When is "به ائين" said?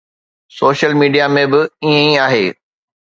1.51-1.99